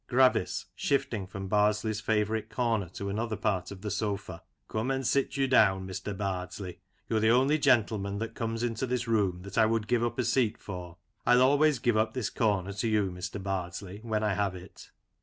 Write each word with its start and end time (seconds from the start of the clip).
Gravis 0.07 0.65
(shifting 0.75 1.27
from 1.27 1.47
Bardslefs 1.47 2.01
favourite 2.01 2.49
corner 2.49 2.89
to 2.95 3.09
another 3.09 3.35
part 3.35 3.69
of 3.69 3.81
the 3.81 3.91
sofa): 3.91 4.41
Come 4.67 4.89
and 4.89 5.05
sit 5.05 5.37
you 5.37 5.47
down, 5.47 5.87
Mr. 5.87 6.17
Bardsley, 6.17 6.79
you're 7.07 7.19
the 7.19 7.29
only 7.29 7.59
gentleman 7.59 8.17
that 8.17 8.33
comes 8.33 8.63
into 8.63 8.87
this 8.87 9.07
room 9.07 9.43
that 9.43 9.59
I 9.59 9.67
would 9.67 9.87
give 9.87 10.03
up 10.03 10.17
a 10.17 10.23
seat 10.25 10.57
for. 10.57 10.97
I'll 11.23 11.43
always 11.43 11.77
give 11.77 11.97
up 11.97 12.15
this 12.15 12.31
corner 12.31 12.73
to 12.73 12.87
you, 12.87 13.11
Mr. 13.11 13.39
Bardsley, 13.39 13.99
when 14.01 14.23
I 14.23 14.33
have 14.33 14.55
it. 14.55 14.89